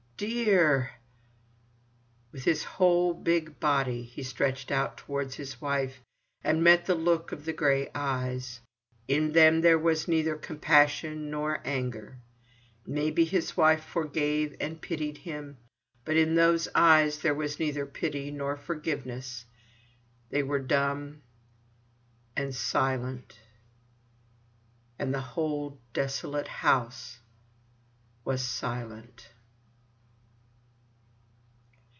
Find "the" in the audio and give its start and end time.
6.85-6.93, 7.43-7.53, 25.15-25.21